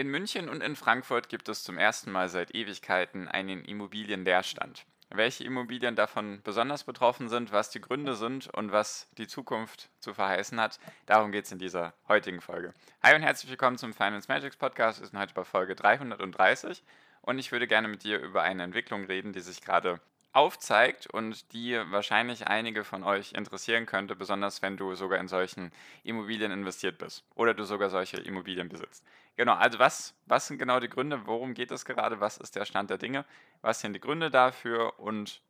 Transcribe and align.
In 0.00 0.08
München 0.08 0.48
und 0.48 0.62
in 0.62 0.76
Frankfurt 0.76 1.28
gibt 1.28 1.50
es 1.50 1.62
zum 1.62 1.76
ersten 1.76 2.10
Mal 2.10 2.30
seit 2.30 2.54
Ewigkeiten 2.54 3.28
einen 3.28 3.62
Immobilienleerstand. 3.66 4.86
Welche 5.10 5.44
Immobilien 5.44 5.94
davon 5.94 6.40
besonders 6.42 6.84
betroffen 6.84 7.28
sind, 7.28 7.52
was 7.52 7.68
die 7.68 7.82
Gründe 7.82 8.14
sind 8.14 8.46
und 8.46 8.72
was 8.72 9.10
die 9.18 9.26
Zukunft 9.26 9.90
zu 9.98 10.14
verheißen 10.14 10.58
hat, 10.58 10.80
darum 11.04 11.32
geht 11.32 11.44
es 11.44 11.52
in 11.52 11.58
dieser 11.58 11.92
heutigen 12.08 12.40
Folge. 12.40 12.72
Hi 13.02 13.14
und 13.14 13.20
herzlich 13.20 13.50
willkommen 13.50 13.76
zum 13.76 13.92
Finance 13.92 14.26
Magics 14.26 14.56
Podcast. 14.56 15.00
Wir 15.00 15.06
sind 15.06 15.18
heute 15.18 15.34
bei 15.34 15.44
Folge 15.44 15.74
330 15.74 16.82
und 17.20 17.38
ich 17.38 17.52
würde 17.52 17.66
gerne 17.66 17.86
mit 17.86 18.02
dir 18.02 18.20
über 18.20 18.40
eine 18.40 18.62
Entwicklung 18.62 19.04
reden, 19.04 19.34
die 19.34 19.40
sich 19.40 19.60
gerade 19.60 20.00
aufzeigt 20.32 21.08
und 21.08 21.52
die 21.52 21.74
wahrscheinlich 21.90 22.46
einige 22.46 22.84
von 22.84 23.02
euch 23.02 23.32
interessieren 23.32 23.86
könnte, 23.86 24.14
besonders 24.14 24.62
wenn 24.62 24.76
du 24.76 24.94
sogar 24.94 25.18
in 25.18 25.28
solchen 25.28 25.72
Immobilien 26.04 26.52
investiert 26.52 26.98
bist 26.98 27.24
oder 27.34 27.52
du 27.52 27.64
sogar 27.64 27.90
solche 27.90 28.18
Immobilien 28.18 28.68
besitzt. 28.68 29.04
Genau, 29.36 29.54
also 29.54 29.78
was, 29.78 30.14
was 30.26 30.46
sind 30.46 30.58
genau 30.58 30.78
die 30.78 30.88
Gründe, 30.88 31.26
worum 31.26 31.54
geht 31.54 31.72
es 31.72 31.84
gerade, 31.84 32.20
was 32.20 32.36
ist 32.36 32.54
der 32.54 32.64
Stand 32.64 32.90
der 32.90 32.98
Dinge, 32.98 33.24
was 33.60 33.80
sind 33.80 33.92
die 33.92 34.00
Gründe 34.00 34.30
dafür 34.30 35.00
und 35.00 35.40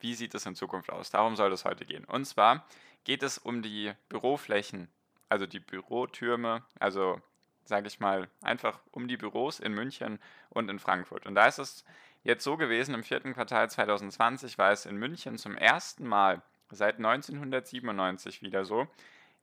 wie 0.00 0.14
sieht 0.14 0.34
es 0.34 0.46
in 0.46 0.54
Zukunft 0.54 0.90
aus? 0.90 1.10
Darum 1.10 1.36
soll 1.36 1.52
es 1.52 1.64
heute 1.64 1.84
gehen. 1.84 2.04
Und 2.04 2.24
zwar 2.24 2.64
geht 3.04 3.22
es 3.22 3.38
um 3.38 3.62
die 3.62 3.92
Büroflächen, 4.08 4.88
also 5.28 5.46
die 5.46 5.60
Bürotürme, 5.60 6.62
also 6.78 7.20
sage 7.64 7.86
ich 7.86 8.00
mal 8.00 8.28
einfach 8.40 8.80
um 8.90 9.08
die 9.08 9.16
Büros 9.16 9.60
in 9.60 9.72
München 9.72 10.18
und 10.50 10.68
in 10.68 10.78
Frankfurt. 10.78 11.26
Und 11.26 11.34
da 11.34 11.46
ist 11.46 11.58
es 11.58 11.84
jetzt 12.22 12.44
so 12.44 12.56
gewesen, 12.56 12.94
im 12.94 13.02
vierten 13.02 13.34
Quartal 13.34 13.70
2020 13.70 14.58
war 14.58 14.72
es 14.72 14.86
in 14.86 14.96
München 14.96 15.38
zum 15.38 15.56
ersten 15.56 16.06
Mal 16.06 16.42
seit 16.70 16.96
1997 16.96 18.42
wieder 18.42 18.64
so, 18.64 18.86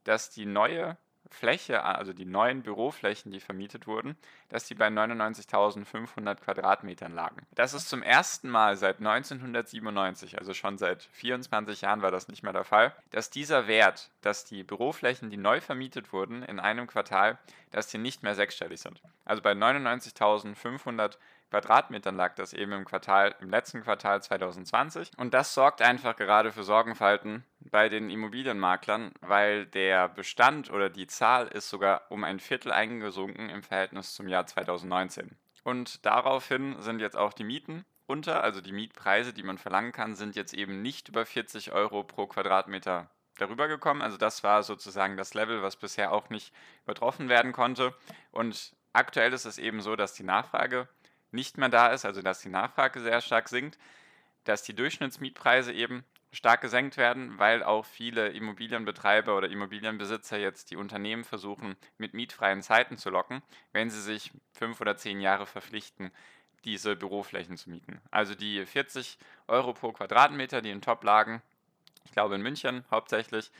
dass 0.04 0.30
die 0.30 0.46
neue 0.46 0.96
Fläche, 1.30 1.84
also 1.84 2.12
die 2.12 2.24
neuen 2.24 2.62
Büroflächen, 2.62 3.32
die 3.32 3.40
vermietet 3.40 3.86
wurden, 3.86 4.16
dass 4.48 4.66
die 4.66 4.74
bei 4.74 4.88
99.500 4.88 6.34
Quadratmetern 6.36 7.14
lagen. 7.14 7.46
Das 7.54 7.72
ist 7.72 7.88
zum 7.88 8.02
ersten 8.02 8.50
Mal 8.50 8.76
seit 8.76 8.98
1997, 8.98 10.38
also 10.38 10.54
schon 10.54 10.76
seit 10.76 11.04
24 11.12 11.82
Jahren 11.82 12.02
war 12.02 12.10
das 12.10 12.28
nicht 12.28 12.42
mehr 12.42 12.52
der 12.52 12.64
Fall, 12.64 12.94
dass 13.10 13.30
dieser 13.30 13.66
Wert, 13.66 14.10
dass 14.22 14.44
die 14.44 14.64
Büroflächen, 14.64 15.30
die 15.30 15.36
neu 15.36 15.60
vermietet 15.60 16.12
wurden 16.12 16.42
in 16.42 16.60
einem 16.60 16.86
Quartal, 16.86 17.38
dass 17.70 17.86
die 17.86 17.98
nicht 17.98 18.22
mehr 18.22 18.34
sechsstellig 18.34 18.80
sind. 18.80 19.00
Also 19.24 19.42
bei 19.42 19.52
99.500 19.52 21.16
Quadratmetern 21.50 22.16
lag 22.16 22.34
das 22.36 22.52
eben 22.52 22.72
im 22.72 22.84
Quartal, 22.84 23.34
im 23.40 23.50
letzten 23.50 23.82
Quartal 23.82 24.22
2020. 24.22 25.10
Und 25.16 25.34
das 25.34 25.52
sorgt 25.52 25.82
einfach 25.82 26.16
gerade 26.16 26.52
für 26.52 26.62
Sorgenfalten 26.62 27.44
bei 27.70 27.88
den 27.88 28.10
Immobilienmaklern, 28.10 29.12
weil 29.20 29.66
der 29.66 30.08
Bestand 30.08 30.70
oder 30.70 30.90
die 30.90 31.06
Zahl 31.06 31.48
ist 31.48 31.68
sogar 31.68 32.02
um 32.10 32.24
ein 32.24 32.40
Viertel 32.40 32.72
eingesunken 32.72 33.48
im 33.48 33.62
Verhältnis 33.62 34.14
zum 34.14 34.28
Jahr 34.28 34.46
2019. 34.46 35.36
Und 35.62 36.04
daraufhin 36.06 36.80
sind 36.80 37.00
jetzt 37.00 37.16
auch 37.16 37.32
die 37.32 37.44
Mieten 37.44 37.84
unter, 38.06 38.42
also 38.42 38.60
die 38.60 38.72
Mietpreise, 38.72 39.32
die 39.32 39.44
man 39.44 39.58
verlangen 39.58 39.92
kann, 39.92 40.16
sind 40.16 40.34
jetzt 40.34 40.52
eben 40.52 40.82
nicht 40.82 41.08
über 41.08 41.24
40 41.24 41.72
Euro 41.72 42.02
pro 42.02 42.26
Quadratmeter 42.26 43.08
darüber 43.38 43.68
gekommen. 43.68 44.02
Also 44.02 44.16
das 44.16 44.42
war 44.42 44.62
sozusagen 44.62 45.16
das 45.16 45.34
Level, 45.34 45.62
was 45.62 45.76
bisher 45.76 46.12
auch 46.12 46.28
nicht 46.28 46.52
übertroffen 46.84 47.28
werden 47.28 47.52
konnte. 47.52 47.94
Und 48.32 48.74
aktuell 48.92 49.32
ist 49.32 49.44
es 49.44 49.58
eben 49.58 49.80
so, 49.80 49.96
dass 49.96 50.14
die 50.14 50.24
Nachfrage 50.24 50.88
nicht 51.30 51.56
mehr 51.58 51.68
da 51.68 51.88
ist, 51.88 52.04
also 52.04 52.22
dass 52.22 52.40
die 52.40 52.48
Nachfrage 52.48 53.00
sehr 53.00 53.20
stark 53.20 53.48
sinkt, 53.48 53.78
dass 54.44 54.62
die 54.62 54.74
Durchschnittsmietpreise 54.74 55.72
eben 55.72 56.04
stark 56.32 56.60
gesenkt 56.60 56.96
werden, 56.96 57.38
weil 57.38 57.62
auch 57.62 57.84
viele 57.84 58.28
Immobilienbetreiber 58.28 59.36
oder 59.36 59.48
Immobilienbesitzer 59.48 60.38
jetzt 60.38 60.70
die 60.70 60.76
Unternehmen 60.76 61.24
versuchen, 61.24 61.76
mit 61.98 62.14
mietfreien 62.14 62.62
Zeiten 62.62 62.96
zu 62.96 63.10
locken, 63.10 63.42
wenn 63.72 63.90
sie 63.90 64.00
sich 64.00 64.30
fünf 64.52 64.80
oder 64.80 64.96
zehn 64.96 65.20
Jahre 65.20 65.46
verpflichten, 65.46 66.10
diese 66.64 66.94
Büroflächen 66.94 67.56
zu 67.56 67.70
mieten. 67.70 68.00
Also 68.10 68.34
die 68.34 68.64
40 68.64 69.18
Euro 69.48 69.72
pro 69.72 69.92
Quadratmeter, 69.92 70.62
die 70.62 70.70
in 70.70 70.82
Top 70.82 71.02
lagen, 71.02 71.42
ich 72.04 72.12
glaube 72.12 72.34
in 72.34 72.42
München 72.42 72.84
hauptsächlich, 72.90 73.50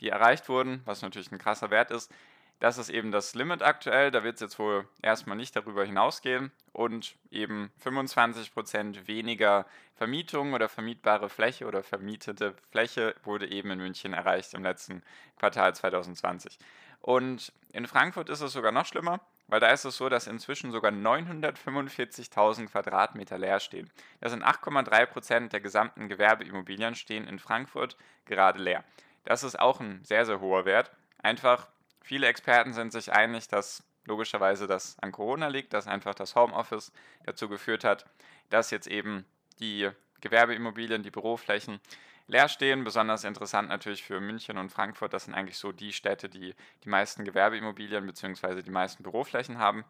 die 0.00 0.08
erreicht 0.08 0.48
wurden, 0.48 0.82
was 0.84 1.02
natürlich 1.02 1.32
ein 1.32 1.38
krasser 1.38 1.70
Wert 1.70 1.90
ist, 1.90 2.12
das 2.60 2.76
ist 2.76 2.90
eben 2.90 3.10
das 3.10 3.34
Limit 3.34 3.62
aktuell. 3.62 4.10
Da 4.10 4.22
wird 4.22 4.36
es 4.36 4.42
jetzt 4.42 4.58
wohl 4.58 4.86
erstmal 5.02 5.36
nicht 5.36 5.56
darüber 5.56 5.84
hinausgehen 5.84 6.52
und 6.72 7.16
eben 7.30 7.70
25% 7.82 9.06
weniger 9.06 9.66
Vermietung 9.96 10.52
oder 10.52 10.68
vermietbare 10.68 11.30
Fläche 11.30 11.66
oder 11.66 11.82
vermietete 11.82 12.54
Fläche 12.70 13.14
wurde 13.24 13.50
eben 13.50 13.70
in 13.70 13.78
München 13.78 14.12
erreicht 14.12 14.54
im 14.54 14.62
letzten 14.62 15.02
Quartal 15.38 15.74
2020. 15.74 16.58
Und 17.00 17.52
in 17.72 17.86
Frankfurt 17.86 18.28
ist 18.28 18.42
es 18.42 18.52
sogar 18.52 18.72
noch 18.72 18.84
schlimmer, 18.84 19.20
weil 19.48 19.60
da 19.60 19.68
ist 19.68 19.86
es 19.86 19.96
so, 19.96 20.10
dass 20.10 20.26
inzwischen 20.26 20.70
sogar 20.70 20.92
945.000 20.92 22.66
Quadratmeter 22.66 23.38
leer 23.38 23.58
stehen. 23.60 23.90
Das 24.20 24.32
sind 24.32 24.44
8,3% 24.44 25.48
der 25.48 25.60
gesamten 25.60 26.08
Gewerbeimmobilien 26.08 26.94
stehen 26.94 27.26
in 27.26 27.38
Frankfurt 27.38 27.96
gerade 28.26 28.62
leer. 28.62 28.84
Das 29.24 29.42
ist 29.44 29.58
auch 29.58 29.80
ein 29.80 30.04
sehr, 30.04 30.26
sehr 30.26 30.40
hoher 30.40 30.66
Wert. 30.66 30.90
Einfach 31.22 31.68
Viele 32.02 32.26
Experten 32.26 32.72
sind 32.72 32.92
sich 32.92 33.12
einig, 33.12 33.48
dass 33.48 33.82
logischerweise 34.04 34.66
das 34.66 34.98
an 35.00 35.12
Corona 35.12 35.48
liegt, 35.48 35.72
dass 35.72 35.86
einfach 35.86 36.14
das 36.14 36.34
Homeoffice 36.34 36.92
dazu 37.24 37.48
geführt 37.48 37.84
hat, 37.84 38.06
dass 38.48 38.70
jetzt 38.70 38.86
eben 38.86 39.24
die 39.60 39.90
Gewerbeimmobilien, 40.20 41.02
die 41.02 41.10
Büroflächen 41.10 41.80
leer 42.26 42.48
stehen. 42.48 42.84
Besonders 42.84 43.24
interessant 43.24 43.68
natürlich 43.68 44.02
für 44.02 44.20
München 44.20 44.58
und 44.58 44.70
Frankfurt. 44.70 45.12
Das 45.12 45.24
sind 45.24 45.34
eigentlich 45.34 45.58
so 45.58 45.72
die 45.72 45.92
Städte, 45.92 46.28
die 46.28 46.54
die 46.84 46.88
meisten 46.88 47.24
Gewerbeimmobilien 47.24 48.06
bzw. 48.06 48.62
die 48.62 48.70
meisten 48.70 49.02
Büroflächen 49.02 49.58
haben. 49.58 49.84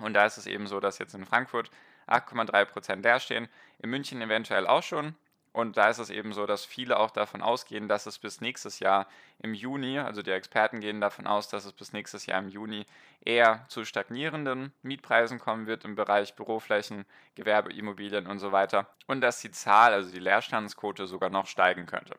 Und 0.00 0.14
da 0.14 0.24
ist 0.24 0.38
es 0.38 0.46
eben 0.46 0.66
so, 0.66 0.80
dass 0.80 0.98
jetzt 0.98 1.14
in 1.14 1.26
Frankfurt 1.26 1.70
8,3% 2.06 3.02
leer 3.02 3.20
stehen, 3.20 3.48
in 3.78 3.90
München 3.90 4.20
eventuell 4.22 4.66
auch 4.66 4.82
schon. 4.82 5.14
Und 5.52 5.76
da 5.76 5.88
ist 5.88 5.98
es 5.98 6.08
eben 6.08 6.32
so, 6.32 6.46
dass 6.46 6.64
viele 6.64 6.98
auch 6.98 7.10
davon 7.10 7.42
ausgehen, 7.42 7.86
dass 7.86 8.06
es 8.06 8.18
bis 8.18 8.40
nächstes 8.40 8.78
Jahr 8.78 9.06
im 9.38 9.52
Juni, 9.52 9.98
also 9.98 10.22
die 10.22 10.30
Experten 10.30 10.80
gehen 10.80 11.00
davon 11.00 11.26
aus, 11.26 11.48
dass 11.48 11.66
es 11.66 11.72
bis 11.72 11.92
nächstes 11.92 12.24
Jahr 12.24 12.38
im 12.38 12.48
Juni 12.48 12.86
eher 13.22 13.64
zu 13.68 13.84
stagnierenden 13.84 14.72
Mietpreisen 14.82 15.38
kommen 15.38 15.66
wird 15.66 15.84
im 15.84 15.94
Bereich 15.94 16.34
Büroflächen, 16.34 17.04
Gewerbeimmobilien 17.34 18.26
und 18.26 18.38
so 18.38 18.50
weiter. 18.50 18.86
Und 19.06 19.20
dass 19.20 19.40
die 19.40 19.50
Zahl, 19.50 19.92
also 19.92 20.10
die 20.10 20.20
Leerstandsquote 20.20 21.06
sogar 21.06 21.28
noch 21.28 21.46
steigen 21.46 21.84
könnte 21.86 22.16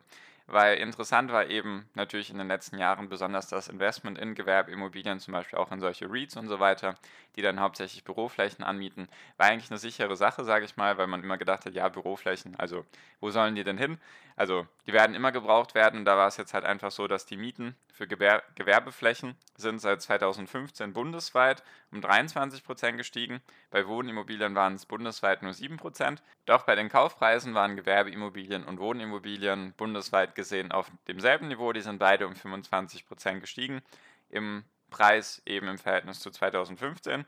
weil 0.47 0.77
interessant 0.77 1.31
war 1.31 1.47
eben 1.47 1.89
natürlich 1.93 2.29
in 2.29 2.37
den 2.37 2.47
letzten 2.47 2.77
Jahren 2.77 3.09
besonders 3.09 3.47
das 3.47 3.67
Investment 3.67 4.17
in 4.17 4.35
Gewerbeimmobilien, 4.35 5.19
zum 5.19 5.33
Beispiel 5.33 5.59
auch 5.59 5.71
in 5.71 5.79
solche 5.79 6.09
REITs 6.09 6.37
und 6.37 6.47
so 6.47 6.59
weiter, 6.59 6.95
die 7.35 7.41
dann 7.41 7.59
hauptsächlich 7.59 8.03
Büroflächen 8.03 8.63
anmieten, 8.63 9.07
war 9.37 9.47
eigentlich 9.47 9.71
eine 9.71 9.79
sichere 9.79 10.15
Sache, 10.15 10.43
sage 10.43 10.65
ich 10.65 10.77
mal, 10.77 10.97
weil 10.97 11.07
man 11.07 11.23
immer 11.23 11.37
gedacht 11.37 11.65
hat, 11.65 11.73
ja, 11.73 11.87
Büroflächen, 11.89 12.55
also 12.57 12.85
wo 13.19 13.29
sollen 13.31 13.55
die 13.55 13.63
denn 13.63 13.77
hin? 13.77 13.97
Also 14.35 14.67
die 14.87 14.93
werden 14.93 15.15
immer 15.15 15.31
gebraucht 15.31 15.75
werden. 15.75 16.05
Da 16.05 16.17
war 16.17 16.27
es 16.27 16.37
jetzt 16.37 16.53
halt 16.53 16.65
einfach 16.65 16.91
so, 16.91 17.07
dass 17.07 17.25
die 17.25 17.37
Mieten 17.37 17.75
für 17.91 18.07
Gewer 18.07 18.41
Gewerbeflächen 18.55 19.35
sind 19.55 19.79
seit 19.79 20.01
2015 20.01 20.93
bundesweit 20.93 21.63
um 21.91 22.01
23 22.01 22.63
Prozent 22.63 22.97
gestiegen. 22.97 23.41
Bei 23.69 23.87
Wohnimmobilien 23.87 24.55
waren 24.55 24.73
es 24.73 24.85
bundesweit 24.85 25.43
nur 25.43 25.53
7 25.53 25.77
Prozent. 25.77 26.23
Doch 26.45 26.63
bei 26.63 26.75
den 26.75 26.89
Kaufpreisen 26.89 27.53
waren 27.53 27.75
Gewerbeimmobilien 27.75 28.63
und 28.63 28.79
Wohnimmobilien 28.79 29.73
bundesweit 29.77 30.32
gesehen 30.35 30.71
auf 30.71 30.91
demselben 31.07 31.47
Niveau. 31.47 31.73
Die 31.73 31.81
sind 31.81 31.99
beide 31.99 32.27
um 32.27 32.35
25 32.35 33.05
Prozent 33.05 33.41
gestiegen. 33.41 33.81
Im 34.29 34.63
Preis 34.89 35.41
eben 35.45 35.67
im 35.67 35.77
Verhältnis 35.77 36.19
zu 36.19 36.31
2015. 36.31 37.25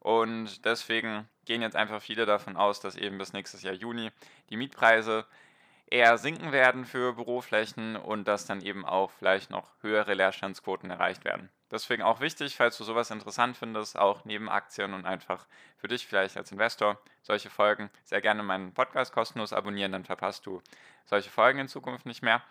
Und 0.00 0.64
deswegen 0.64 1.28
gehen 1.44 1.62
jetzt 1.62 1.76
einfach 1.76 2.00
viele 2.00 2.24
davon 2.24 2.56
aus, 2.56 2.80
dass 2.80 2.96
eben 2.96 3.18
bis 3.18 3.32
nächstes 3.32 3.62
Jahr 3.62 3.74
Juni 3.74 4.10
die 4.50 4.56
Mietpreise 4.56 5.26
eher 5.90 6.18
sinken 6.18 6.52
werden 6.52 6.84
für 6.84 7.14
Büroflächen 7.14 7.96
und 7.96 8.28
dass 8.28 8.46
dann 8.46 8.60
eben 8.60 8.84
auch 8.84 9.10
vielleicht 9.10 9.50
noch 9.50 9.72
höhere 9.80 10.14
Leerstandsquoten 10.14 10.90
erreicht 10.90 11.24
werden. 11.24 11.50
Deswegen 11.70 12.02
auch 12.02 12.20
wichtig, 12.20 12.56
falls 12.56 12.78
du 12.78 12.84
sowas 12.84 13.10
interessant 13.10 13.56
findest, 13.56 13.98
auch 13.98 14.24
neben 14.24 14.48
Aktien 14.48 14.94
und 14.94 15.04
einfach 15.04 15.46
für 15.76 15.88
dich 15.88 16.06
vielleicht 16.06 16.36
als 16.36 16.50
Investor 16.50 16.98
solche 17.22 17.50
Folgen, 17.50 17.90
sehr 18.04 18.20
gerne 18.20 18.42
meinen 18.42 18.72
Podcast 18.72 19.12
kostenlos 19.12 19.52
abonnieren, 19.52 19.92
dann 19.92 20.04
verpasst 20.04 20.46
du 20.46 20.62
solche 21.04 21.30
Folgen 21.30 21.58
in 21.58 21.68
Zukunft 21.68 22.06
nicht 22.06 22.22
mehr. 22.22 22.42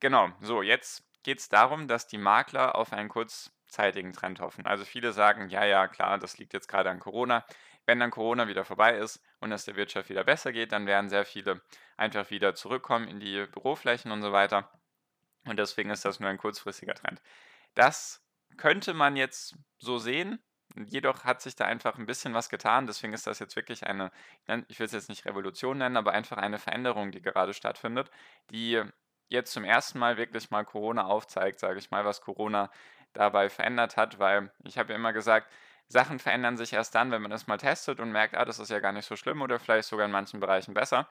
Genau, 0.00 0.30
so, 0.40 0.62
jetzt 0.62 1.04
geht 1.22 1.38
es 1.38 1.48
darum, 1.48 1.88
dass 1.88 2.08
die 2.08 2.18
Makler 2.18 2.76
auf 2.76 2.92
ein 2.92 3.08
kurz 3.08 3.52
kurzzeitigen 3.72 4.12
Trend 4.12 4.40
hoffen. 4.40 4.66
Also 4.66 4.84
viele 4.84 5.12
sagen, 5.12 5.48
ja, 5.48 5.64
ja, 5.64 5.88
klar, 5.88 6.18
das 6.18 6.36
liegt 6.36 6.52
jetzt 6.52 6.68
gerade 6.68 6.90
an 6.90 7.00
Corona. 7.00 7.44
Wenn 7.86 7.98
dann 7.98 8.10
Corona 8.10 8.46
wieder 8.46 8.66
vorbei 8.66 8.98
ist 8.98 9.24
und 9.40 9.50
es 9.50 9.64
der 9.64 9.76
Wirtschaft 9.76 10.10
wieder 10.10 10.24
besser 10.24 10.52
geht, 10.52 10.72
dann 10.72 10.86
werden 10.86 11.08
sehr 11.08 11.24
viele 11.24 11.62
einfach 11.96 12.30
wieder 12.30 12.54
zurückkommen 12.54 13.08
in 13.08 13.18
die 13.18 13.46
Büroflächen 13.46 14.12
und 14.12 14.20
so 14.20 14.30
weiter. 14.30 14.70
Und 15.46 15.58
deswegen 15.58 15.88
ist 15.88 16.04
das 16.04 16.20
nur 16.20 16.28
ein 16.28 16.36
kurzfristiger 16.36 16.94
Trend. 16.94 17.22
Das 17.74 18.21
könnte 18.56 18.94
man 18.94 19.16
jetzt 19.16 19.56
so 19.78 19.98
sehen. 19.98 20.38
Jedoch 20.86 21.24
hat 21.24 21.42
sich 21.42 21.54
da 21.54 21.66
einfach 21.66 21.98
ein 21.98 22.06
bisschen 22.06 22.32
was 22.34 22.48
getan. 22.48 22.86
Deswegen 22.86 23.12
ist 23.12 23.26
das 23.26 23.38
jetzt 23.38 23.56
wirklich 23.56 23.86
eine, 23.86 24.10
ich 24.68 24.78
will 24.78 24.86
es 24.86 24.92
jetzt 24.92 25.08
nicht 25.10 25.26
Revolution 25.26 25.78
nennen, 25.78 25.96
aber 25.96 26.12
einfach 26.12 26.38
eine 26.38 26.58
Veränderung, 26.58 27.12
die 27.12 27.20
gerade 27.20 27.52
stattfindet, 27.52 28.10
die 28.50 28.82
jetzt 29.28 29.52
zum 29.52 29.64
ersten 29.64 29.98
Mal 29.98 30.16
wirklich 30.16 30.50
mal 30.50 30.64
Corona 30.64 31.04
aufzeigt, 31.04 31.60
sage 31.60 31.78
ich 31.78 31.90
mal, 31.90 32.04
was 32.04 32.20
Corona 32.20 32.70
dabei 33.12 33.50
verändert 33.50 33.96
hat, 33.96 34.18
weil 34.18 34.52
ich 34.64 34.78
habe 34.78 34.92
ja 34.92 34.96
immer 34.96 35.12
gesagt, 35.12 35.52
Sachen 35.88 36.18
verändern 36.18 36.56
sich 36.56 36.72
erst 36.72 36.94
dann, 36.94 37.10
wenn 37.10 37.22
man 37.22 37.32
es 37.32 37.46
mal 37.46 37.58
testet 37.58 38.00
und 38.00 38.12
merkt, 38.12 38.34
ah, 38.34 38.44
das 38.44 38.58
ist 38.58 38.70
ja 38.70 38.80
gar 38.80 38.92
nicht 38.92 39.06
so 39.06 39.16
schlimm 39.16 39.42
oder 39.42 39.58
vielleicht 39.58 39.88
sogar 39.88 40.06
in 40.06 40.12
manchen 40.12 40.40
Bereichen 40.40 40.74
besser. 40.74 41.08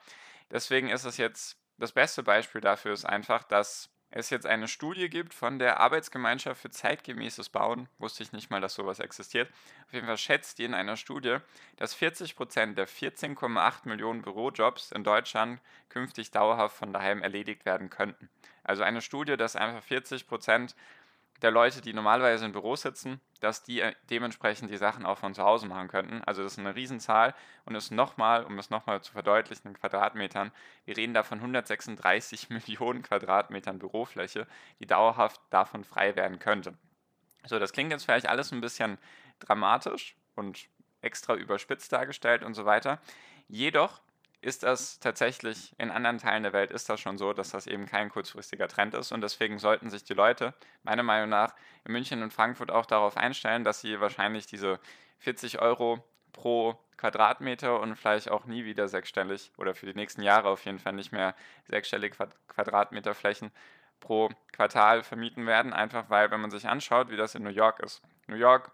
Deswegen 0.50 0.88
ist 0.88 1.04
es 1.04 1.16
jetzt, 1.18 1.56
das 1.78 1.92
beste 1.92 2.22
Beispiel 2.22 2.60
dafür 2.60 2.92
ist 2.92 3.04
einfach, 3.04 3.44
dass 3.44 3.90
es 4.14 4.28
jetzt 4.28 4.46
eine 4.46 4.68
Studie 4.68 5.08
gibt 5.08 5.32
von 5.32 5.58
der 5.58 5.80
Arbeitsgemeinschaft 5.80 6.60
für 6.60 6.70
zeitgemäßes 6.70 7.48
Bauen. 7.48 7.88
Wusste 7.98 8.22
ich 8.22 8.32
nicht 8.32 8.50
mal, 8.50 8.60
dass 8.60 8.74
sowas 8.74 9.00
existiert. 9.00 9.50
Auf 9.86 9.94
jeden 9.94 10.06
Fall 10.06 10.18
schätzt 10.18 10.58
die 10.58 10.64
in 10.64 10.74
einer 10.74 10.96
Studie, 10.98 11.38
dass 11.76 11.94
40 11.94 12.36
Prozent 12.36 12.76
der 12.76 12.86
14,8 12.86 13.88
Millionen 13.88 14.20
Bürojobs 14.20 14.92
in 14.92 15.02
Deutschland 15.02 15.60
künftig 15.88 16.30
dauerhaft 16.30 16.76
von 16.76 16.92
daheim 16.92 17.22
erledigt 17.22 17.64
werden 17.64 17.88
könnten. 17.88 18.28
Also 18.64 18.82
eine 18.82 19.00
Studie, 19.00 19.38
dass 19.38 19.56
einfach 19.56 19.82
40 19.82 20.26
Prozent 20.26 20.76
der 21.42 21.50
Leute, 21.50 21.80
die 21.80 21.92
normalerweise 21.92 22.44
im 22.44 22.52
Büro 22.52 22.76
sitzen, 22.76 23.20
dass 23.40 23.62
die 23.62 23.80
äh, 23.80 23.94
dementsprechend 24.10 24.70
die 24.70 24.76
Sachen 24.76 25.04
auch 25.04 25.18
von 25.18 25.34
zu 25.34 25.42
Hause 25.42 25.66
machen 25.66 25.88
könnten. 25.88 26.22
Also 26.24 26.42
das 26.42 26.52
ist 26.52 26.58
eine 26.58 26.74
Riesenzahl 26.74 27.34
und 27.64 27.74
ist 27.74 27.90
nochmal, 27.90 28.44
um 28.44 28.58
es 28.58 28.70
nochmal 28.70 29.02
zu 29.02 29.12
verdeutlichen, 29.12 29.68
in 29.68 29.74
Quadratmetern, 29.74 30.52
wir 30.84 30.96
reden 30.96 31.14
da 31.14 31.22
von 31.22 31.38
136 31.38 32.48
Millionen 32.50 33.02
Quadratmetern 33.02 33.78
Bürofläche, 33.78 34.46
die 34.78 34.86
dauerhaft 34.86 35.40
davon 35.50 35.84
frei 35.84 36.14
werden 36.16 36.38
könnte. 36.38 36.74
So, 37.44 37.58
das 37.58 37.72
klingt 37.72 37.90
jetzt 37.90 38.04
vielleicht 38.04 38.28
alles 38.28 38.52
ein 38.52 38.60
bisschen 38.60 38.98
dramatisch 39.40 40.16
und 40.36 40.68
extra 41.00 41.34
überspitzt 41.34 41.92
dargestellt 41.92 42.44
und 42.44 42.54
so 42.54 42.64
weiter. 42.64 43.00
Jedoch 43.48 44.00
ist 44.42 44.64
das 44.64 44.98
tatsächlich, 44.98 45.72
in 45.78 45.90
anderen 45.90 46.18
Teilen 46.18 46.42
der 46.42 46.52
Welt 46.52 46.72
ist 46.72 46.88
das 46.88 47.00
schon 47.00 47.16
so, 47.16 47.32
dass 47.32 47.50
das 47.50 47.68
eben 47.68 47.86
kein 47.86 48.10
kurzfristiger 48.10 48.66
Trend 48.66 48.92
ist. 48.94 49.12
Und 49.12 49.20
deswegen 49.20 49.60
sollten 49.60 49.88
sich 49.88 50.02
die 50.02 50.14
Leute 50.14 50.52
meiner 50.82 51.04
Meinung 51.04 51.30
nach 51.30 51.54
in 51.84 51.92
München 51.92 52.22
und 52.24 52.32
Frankfurt 52.32 52.72
auch 52.72 52.84
darauf 52.84 53.16
einstellen, 53.16 53.62
dass 53.62 53.80
sie 53.80 54.00
wahrscheinlich 54.00 54.46
diese 54.46 54.80
40 55.20 55.62
Euro 55.62 56.04
pro 56.32 56.76
Quadratmeter 56.96 57.78
und 57.80 57.94
vielleicht 57.94 58.30
auch 58.30 58.44
nie 58.44 58.64
wieder 58.64 58.88
sechsstellig 58.88 59.52
oder 59.58 59.74
für 59.76 59.86
die 59.86 59.94
nächsten 59.94 60.22
Jahre 60.22 60.48
auf 60.48 60.64
jeden 60.64 60.80
Fall 60.80 60.92
nicht 60.92 61.12
mehr 61.12 61.36
sechsstellig 61.68 62.16
Quadratmeter 62.48 63.14
Flächen 63.14 63.52
pro 64.00 64.28
Quartal 64.50 65.04
vermieten 65.04 65.46
werden, 65.46 65.72
einfach 65.72 66.10
weil, 66.10 66.32
wenn 66.32 66.40
man 66.40 66.50
sich 66.50 66.66
anschaut, 66.68 67.10
wie 67.10 67.16
das 67.16 67.36
in 67.36 67.44
New 67.44 67.50
York 67.50 67.78
ist. 67.78 68.02
New 68.26 68.36
York, 68.36 68.72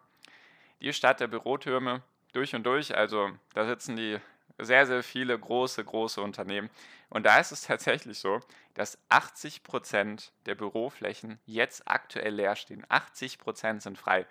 die 0.81 0.95
Stadt 0.95 1.21
der 1.21 1.27
Bürotürme 1.27 2.03
durch 2.33 2.55
und 2.55 2.65
durch, 2.65 2.97
also 2.97 3.31
da 3.53 3.67
sitzen 3.67 3.97
die 3.97 4.19
sehr, 4.59 4.87
sehr 4.87 5.03
viele 5.03 5.39
große, 5.39 5.85
große 5.85 6.21
Unternehmen. 6.21 6.71
Und 7.09 7.25
da 7.25 7.39
ist 7.39 7.53
es 7.53 7.63
tatsächlich 7.63 8.19
so, 8.19 8.41
dass 8.75 8.99
80 9.09 9.63
Prozent 9.63 10.33
der 10.47 10.55
Büroflächen 10.55 11.39
jetzt 11.47 11.83
aktuell 11.87 12.35
leer 12.35 12.57
stehen. 12.57 12.85
80 12.89 13.39
Prozent 13.39 13.83
sind 13.83 13.99
frei. 13.99 14.27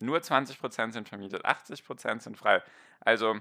Nur 0.00 0.22
20 0.22 0.58
Prozent 0.58 0.92
sind 0.92 1.08
vermietet. 1.08 1.44
80 1.44 1.84
Prozent 1.84 2.22
sind 2.22 2.36
frei. 2.36 2.62
Also 3.00 3.36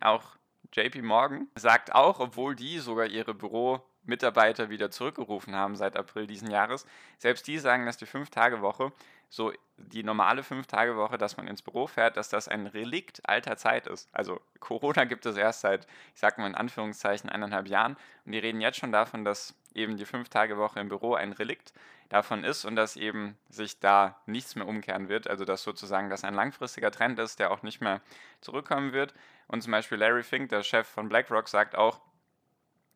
auch 0.00 0.36
JP 0.72 1.02
Morgan 1.02 1.48
sagt 1.54 1.94
auch, 1.94 2.20
obwohl 2.20 2.54
die 2.54 2.78
sogar 2.78 3.06
ihre 3.06 3.34
Büromitarbeiter 3.34 4.70
wieder 4.70 4.90
zurückgerufen 4.90 5.54
haben 5.54 5.76
seit 5.76 5.96
April 5.96 6.26
diesen 6.26 6.50
Jahres, 6.50 6.86
selbst 7.18 7.46
die 7.46 7.58
sagen, 7.58 7.84
dass 7.84 7.96
die 7.96 8.06
Fünf-Tage-Woche 8.06 8.92
so 9.32 9.50
die 9.78 10.02
normale 10.02 10.42
Fünf-Tage-Woche, 10.42 11.16
dass 11.16 11.38
man 11.38 11.48
ins 11.48 11.62
Büro 11.62 11.86
fährt, 11.86 12.18
dass 12.18 12.28
das 12.28 12.48
ein 12.48 12.66
Relikt 12.66 13.26
alter 13.26 13.56
Zeit 13.56 13.86
ist. 13.86 14.10
Also 14.12 14.42
Corona 14.60 15.04
gibt 15.04 15.24
es 15.24 15.38
erst 15.38 15.62
seit, 15.62 15.86
ich 16.14 16.20
sag 16.20 16.36
mal 16.36 16.46
in 16.46 16.54
Anführungszeichen, 16.54 17.30
eineinhalb 17.30 17.66
Jahren. 17.66 17.96
Und 18.26 18.32
die 18.32 18.38
reden 18.38 18.60
jetzt 18.60 18.76
schon 18.76 18.92
davon, 18.92 19.24
dass 19.24 19.54
eben 19.72 19.96
die 19.96 20.04
Fünf-Tage-Woche 20.04 20.80
im 20.80 20.90
Büro 20.90 21.14
ein 21.14 21.32
Relikt 21.32 21.72
davon 22.10 22.44
ist 22.44 22.66
und 22.66 22.76
dass 22.76 22.96
eben 22.96 23.38
sich 23.48 23.80
da 23.80 24.20
nichts 24.26 24.54
mehr 24.54 24.68
umkehren 24.68 25.08
wird. 25.08 25.28
Also 25.28 25.46
dass 25.46 25.62
sozusagen 25.62 26.10
das 26.10 26.24
ein 26.24 26.34
langfristiger 26.34 26.90
Trend 26.90 27.18
ist, 27.18 27.38
der 27.38 27.52
auch 27.52 27.62
nicht 27.62 27.80
mehr 27.80 28.02
zurückkommen 28.42 28.92
wird. 28.92 29.14
Und 29.48 29.62
zum 29.62 29.72
Beispiel 29.72 29.96
Larry 29.96 30.24
Fink, 30.24 30.50
der 30.50 30.62
Chef 30.62 30.86
von 30.86 31.08
BlackRock, 31.08 31.48
sagt 31.48 31.74
auch, 31.74 32.02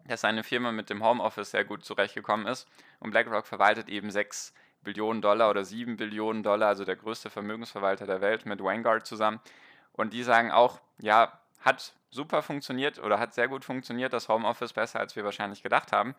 dass 0.04 0.20
seine 0.20 0.44
Firma 0.44 0.70
mit 0.70 0.90
dem 0.90 1.02
Homeoffice 1.02 1.52
sehr 1.52 1.64
gut 1.64 1.82
zurechtgekommen 1.82 2.46
ist. 2.46 2.68
Und 3.00 3.12
BlackRock 3.12 3.46
verwaltet 3.46 3.88
eben 3.88 4.10
sechs 4.10 4.52
Billionen 4.86 5.20
Dollar 5.20 5.50
oder 5.50 5.64
7 5.64 5.96
Billionen 5.96 6.42
Dollar, 6.42 6.68
also 6.68 6.84
der 6.84 6.96
größte 6.96 7.28
Vermögensverwalter 7.28 8.06
der 8.06 8.22
Welt 8.22 8.46
mit 8.46 8.62
Vanguard 8.62 9.06
zusammen. 9.06 9.40
Und 9.92 10.12
die 10.12 10.22
sagen 10.22 10.50
auch, 10.50 10.80
ja, 10.98 11.38
hat 11.60 11.92
super 12.10 12.42
funktioniert 12.42 12.98
oder 12.98 13.18
hat 13.18 13.34
sehr 13.34 13.48
gut 13.48 13.64
funktioniert, 13.64 14.12
das 14.12 14.28
Homeoffice 14.28 14.72
besser, 14.72 15.00
als 15.00 15.16
wir 15.16 15.24
wahrscheinlich 15.24 15.62
gedacht 15.62 15.92
haben. 15.92 16.14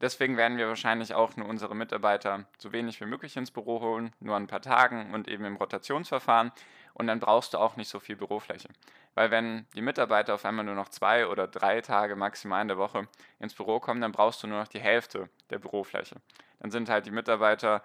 Deswegen 0.00 0.36
werden 0.36 0.56
wir 0.56 0.68
wahrscheinlich 0.68 1.14
auch 1.14 1.36
nur 1.36 1.46
unsere 1.46 1.76
Mitarbeiter 1.76 2.44
so 2.58 2.72
wenig 2.72 3.00
wie 3.00 3.06
möglich 3.06 3.36
ins 3.36 3.50
Büro 3.50 3.80
holen, 3.80 4.12
nur 4.20 4.36
ein 4.36 4.46
paar 4.46 4.62
Tagen 4.62 5.12
und 5.12 5.28
eben 5.28 5.44
im 5.44 5.56
Rotationsverfahren. 5.56 6.52
Und 6.94 7.06
dann 7.06 7.20
brauchst 7.20 7.54
du 7.54 7.58
auch 7.58 7.76
nicht 7.76 7.88
so 7.88 8.00
viel 8.00 8.16
Bürofläche. 8.16 8.68
Weil 9.14 9.30
wenn 9.30 9.66
die 9.74 9.82
Mitarbeiter 9.82 10.34
auf 10.34 10.44
einmal 10.44 10.64
nur 10.64 10.74
noch 10.74 10.88
zwei 10.88 11.26
oder 11.26 11.46
drei 11.46 11.80
Tage 11.80 12.16
maximal 12.16 12.62
in 12.62 12.68
der 12.68 12.78
Woche 12.78 13.08
ins 13.38 13.54
Büro 13.54 13.80
kommen, 13.80 14.00
dann 14.00 14.12
brauchst 14.12 14.42
du 14.42 14.46
nur 14.46 14.58
noch 14.58 14.68
die 14.68 14.80
Hälfte 14.80 15.28
der 15.50 15.58
Bürofläche. 15.58 16.16
Dann 16.60 16.70
sind 16.70 16.88
halt 16.88 17.06
die 17.06 17.10
Mitarbeiter 17.10 17.82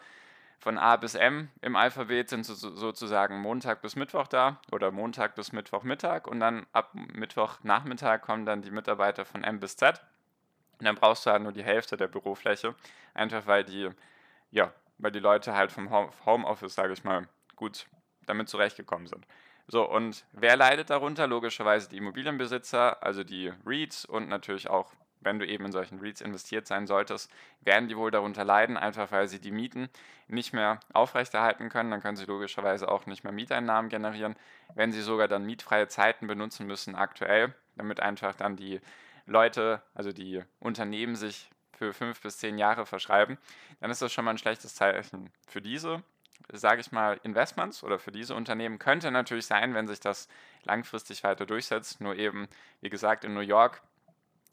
von 0.59 0.77
A 0.77 0.95
bis 0.95 1.15
M 1.15 1.49
im 1.61 1.75
Alphabet 1.75 2.29
sind 2.29 2.45
so, 2.45 2.55
sozusagen 2.55 3.39
Montag 3.39 3.81
bis 3.81 3.95
Mittwoch 3.95 4.27
da 4.27 4.59
oder 4.71 4.89
Montag 4.91 5.35
bis 5.35 5.51
Mittwochmittag 5.51 6.27
und 6.27 6.39
dann 6.39 6.65
ab 6.71 6.91
Mittwochnachmittag 6.93 8.21
kommen 8.21 8.45
dann 8.45 8.61
die 8.61 8.71
Mitarbeiter 8.71 9.25
von 9.25 9.43
M 9.43 9.59
bis 9.59 9.77
Z. 9.77 10.01
Und 10.79 10.85
dann 10.85 10.95
brauchst 10.95 11.25
du 11.25 11.31
halt 11.31 11.43
nur 11.43 11.51
die 11.51 11.63
Hälfte 11.63 11.97
der 11.97 12.07
Bürofläche, 12.07 12.75
einfach 13.13 13.47
weil 13.47 13.63
die, 13.63 13.89
ja, 14.51 14.73
weil 14.97 15.11
die 15.11 15.19
Leute 15.19 15.53
halt 15.53 15.71
vom 15.71 15.89
Homeoffice, 16.25 16.75
sage 16.75 16.93
ich 16.93 17.03
mal, 17.03 17.27
gut 17.55 17.87
damit 18.25 18.49
zurechtgekommen 18.49 19.07
sind. 19.07 19.25
So, 19.67 19.89
und 19.89 20.25
wer 20.31 20.55
leidet 20.57 20.89
darunter? 20.89 21.27
Logischerweise 21.27 21.89
die 21.89 21.97
Immobilienbesitzer, 21.97 23.01
also 23.03 23.23
die 23.23 23.51
REITs 23.65 24.05
und 24.05 24.27
natürlich 24.27 24.69
auch 24.69 24.91
wenn 25.25 25.39
du 25.39 25.45
eben 25.45 25.65
in 25.65 25.71
solchen 25.71 25.99
REITs 25.99 26.21
investiert 26.21 26.67
sein 26.67 26.87
solltest, 26.87 27.29
werden 27.61 27.89
die 27.89 27.97
wohl 27.97 28.11
darunter 28.11 28.45
leiden, 28.45 28.77
einfach 28.77 29.11
weil 29.11 29.27
sie 29.27 29.41
die 29.41 29.51
Mieten 29.51 29.89
nicht 30.27 30.53
mehr 30.53 30.79
aufrechterhalten 30.93 31.69
können. 31.69 31.91
Dann 31.91 32.01
können 32.01 32.15
sie 32.15 32.25
logischerweise 32.25 32.87
auch 32.87 33.05
nicht 33.07 33.23
mehr 33.23 33.33
Mieteinnahmen 33.33 33.89
generieren. 33.89 34.35
Wenn 34.75 34.91
sie 34.91 35.01
sogar 35.01 35.27
dann 35.27 35.45
mietfreie 35.45 35.87
Zeiten 35.87 36.27
benutzen 36.27 36.67
müssen 36.67 36.95
aktuell, 36.95 37.53
damit 37.75 37.99
einfach 37.99 38.35
dann 38.35 38.55
die 38.55 38.79
Leute, 39.25 39.81
also 39.93 40.11
die 40.11 40.43
Unternehmen 40.59 41.15
sich 41.15 41.49
für 41.73 41.93
fünf 41.93 42.21
bis 42.21 42.37
zehn 42.37 42.57
Jahre 42.57 42.85
verschreiben, 42.85 43.37
dann 43.79 43.91
ist 43.91 44.01
das 44.01 44.13
schon 44.13 44.25
mal 44.25 44.31
ein 44.31 44.37
schlechtes 44.37 44.75
Zeichen 44.75 45.29
für 45.47 45.61
diese 45.61 46.03
sage 46.51 46.81
ich 46.81 46.91
mal, 46.91 47.19
Investments 47.23 47.83
oder 47.83 47.97
für 47.97 48.11
diese 48.11 48.35
Unternehmen 48.35 48.77
könnte 48.77 49.09
natürlich 49.09 49.47
sein, 49.47 49.73
wenn 49.73 49.87
sich 49.87 49.99
das 49.99 50.27
langfristig 50.63 51.23
weiter 51.23 51.45
durchsetzt. 51.45 52.01
Nur 52.01 52.17
eben, 52.17 52.47
wie 52.81 52.89
gesagt, 52.89 53.23
in 53.23 53.33
New 53.33 53.39
York 53.39 53.81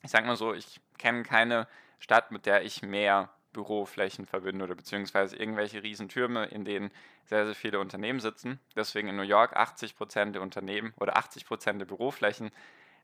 ich 0.03 0.11
sage 0.11 0.27
mal 0.27 0.37
so, 0.37 0.53
ich 0.53 0.81
kenne 0.99 1.23
keine 1.23 1.67
Stadt, 1.99 2.31
mit 2.31 2.47
der 2.47 2.65
ich 2.65 2.83
mehr 2.83 3.31
Büroflächen 3.53 4.27
verbinde 4.27 4.65
oder 4.65 4.75
beziehungsweise 4.75 5.37
irgendwelche 5.37 5.83
Riesentürme, 5.83 6.47
in 6.47 6.65
denen 6.65 6.91
sehr, 7.27 7.45
sehr 7.45 7.55
viele 7.55 7.79
Unternehmen 7.81 8.21
sitzen. 8.21 8.59
Deswegen 8.75 9.09
in 9.09 9.17
New 9.17 9.23
York 9.23 9.55
80 9.55 9.97
Prozent 9.97 10.35
der 10.35 10.43
Unternehmen 10.43 10.95
oder 10.99 11.17
80 11.17 11.47
Prozent 11.47 11.81
der 11.81 11.87
Büroflächen 11.87 12.51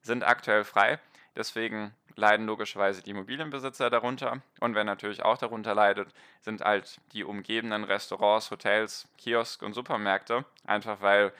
sind 0.02 0.24
aktuell 0.24 0.64
frei. 0.64 0.98
Deswegen 1.38 1.94
leiden 2.16 2.46
logischerweise 2.46 3.00
die 3.00 3.10
Immobilienbesitzer 3.10 3.90
darunter. 3.90 4.42
Und 4.58 4.74
wer 4.74 4.82
natürlich 4.82 5.22
auch 5.22 5.38
darunter 5.38 5.72
leidet, 5.72 6.08
sind 6.40 6.62
halt 6.62 7.00
die 7.12 7.22
umgebenden 7.22 7.84
Restaurants, 7.84 8.50
Hotels, 8.50 9.06
Kiosk 9.18 9.62
und 9.62 9.72
Supermärkte. 9.72 10.44
Einfach 10.66 11.00
weil 11.00 11.32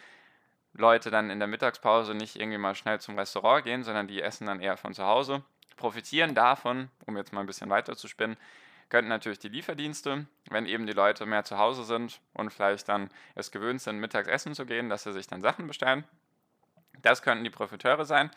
Leute 0.73 1.11
dann 1.11 1.31
in 1.31 1.40
der 1.40 1.49
Mittagspause 1.49 2.14
nicht 2.14 2.37
irgendwie 2.37 2.59
mal 2.59 2.76
schnell 2.76 3.00
zum 3.00 3.19
Restaurant 3.19 3.64
gehen, 3.64 3.83
sondern 3.83 4.07
die 4.07 4.23
essen 4.23 4.47
dann 4.47 4.61
eher 4.61 4.76
von 4.76 4.95
zu 4.95 5.05
Hause. 5.05 5.43
Profitieren 5.76 6.37
davon, 6.37 6.90
um 7.07 7.17
jetzt 7.17 7.33
mal 7.33 7.40
ein 7.40 7.47
bisschen 7.47 7.69
weiter 7.69 7.97
zu 7.97 8.07
spinnen, 8.07 8.37
könnten 8.90 9.09
natürlich 9.09 9.40
die 9.40 9.49
Lieferdienste, 9.49 10.26
wenn 10.49 10.67
eben 10.67 10.87
die 10.87 10.93
Leute 10.93 11.26
mehr 11.26 11.43
zu 11.43 11.59
Hause 11.59 11.83
sind 11.83 12.21
und 12.35 12.52
vielleicht 12.52 12.88
dann 12.88 13.11
es 13.35 13.50
gewöhnt 13.50 13.83
sind, 13.83 13.99
mittags 13.99 14.28
essen 14.28 14.55
zu 14.55 14.64
gehen, 14.64 14.88
dass 14.88 15.02
sie 15.02 15.12
sich 15.12 15.26
dann 15.26 15.43
Sachen 15.43 15.67
bestellen. 15.67 16.05
Das 17.02 17.23
könnten 17.23 17.43
die 17.43 17.50
Profiteure 17.50 18.05
sein. 18.05 18.31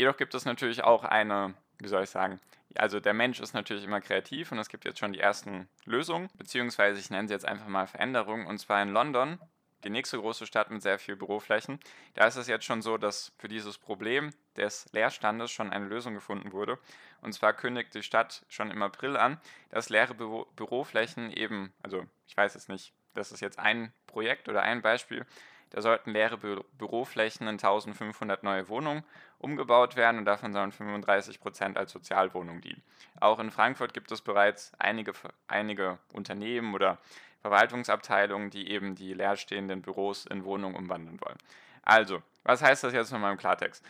Jedoch 0.00 0.16
gibt 0.16 0.34
es 0.34 0.44
natürlich 0.44 0.82
auch 0.82 1.04
eine 1.04 1.54
wie 1.80 1.88
soll 1.88 2.04
ich 2.04 2.10
sagen, 2.10 2.40
also 2.76 3.00
der 3.00 3.14
Mensch 3.14 3.40
ist 3.40 3.54
natürlich 3.54 3.84
immer 3.84 4.00
kreativ 4.00 4.52
und 4.52 4.58
es 4.58 4.68
gibt 4.68 4.84
jetzt 4.84 4.98
schon 4.98 5.12
die 5.12 5.20
ersten 5.20 5.68
Lösungen, 5.84 6.28
beziehungsweise 6.34 7.00
ich 7.00 7.10
nenne 7.10 7.26
sie 7.26 7.34
jetzt 7.34 7.46
einfach 7.46 7.66
mal 7.66 7.86
Veränderungen. 7.86 8.46
Und 8.46 8.58
zwar 8.58 8.82
in 8.82 8.90
London, 8.90 9.40
die 9.82 9.90
nächste 9.90 10.18
große 10.18 10.46
Stadt 10.46 10.70
mit 10.70 10.82
sehr 10.82 10.98
viel 10.98 11.16
Büroflächen. 11.16 11.80
Da 12.14 12.26
ist 12.26 12.36
es 12.36 12.46
jetzt 12.46 12.64
schon 12.64 12.82
so, 12.82 12.96
dass 12.98 13.32
für 13.38 13.48
dieses 13.48 13.78
Problem 13.78 14.32
des 14.56 14.86
Leerstandes 14.92 15.50
schon 15.50 15.72
eine 15.72 15.86
Lösung 15.86 16.14
gefunden 16.14 16.52
wurde. 16.52 16.78
Und 17.22 17.32
zwar 17.32 17.54
kündigt 17.54 17.94
die 17.94 18.02
Stadt 18.02 18.44
schon 18.48 18.70
im 18.70 18.82
April 18.82 19.16
an, 19.16 19.40
dass 19.70 19.88
leere 19.88 20.14
Büro 20.14 20.46
Büroflächen 20.54 21.32
eben, 21.32 21.72
also 21.82 22.04
ich 22.28 22.36
weiß 22.36 22.54
es 22.54 22.68
nicht, 22.68 22.92
das 23.14 23.32
ist 23.32 23.40
jetzt 23.40 23.58
ein 23.58 23.92
Projekt 24.06 24.48
oder 24.48 24.62
ein 24.62 24.82
Beispiel, 24.82 25.26
da 25.70 25.82
sollten 25.82 26.10
leere 26.10 26.36
Bü 26.36 26.60
Büroflächen 26.78 27.46
in 27.46 27.54
1500 27.54 28.42
neue 28.42 28.68
Wohnungen 28.68 29.04
umgebaut 29.38 29.96
werden 29.96 30.18
und 30.18 30.24
davon 30.24 30.52
sollen 30.52 30.72
35 30.72 31.40
Prozent 31.40 31.78
als 31.78 31.92
Sozialwohnung 31.92 32.60
dienen. 32.60 32.82
Auch 33.20 33.38
in 33.38 33.50
Frankfurt 33.50 33.94
gibt 33.94 34.12
es 34.12 34.20
bereits 34.20 34.72
einige, 34.78 35.12
einige 35.48 35.98
Unternehmen 36.12 36.74
oder 36.74 36.98
Verwaltungsabteilungen, 37.42 38.50
die 38.50 38.70
eben 38.70 38.94
die 38.94 39.14
leerstehenden 39.14 39.80
Büros 39.80 40.26
in 40.26 40.44
Wohnungen 40.44 40.76
umwandeln 40.76 41.20
wollen. 41.20 41.38
Also, 41.82 42.22
was 42.42 42.62
heißt 42.62 42.84
das 42.84 42.92
jetzt 42.92 43.12
nochmal 43.12 43.32
im 43.32 43.38
Klartext? 43.38 43.84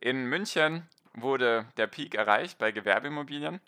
In 0.00 0.26
München 0.26 0.86
wurde 1.14 1.66
der 1.76 1.86
Peak 1.86 2.14
erreicht 2.14 2.58
bei 2.58 2.70
Gewerbeimmobilien. 2.70 3.60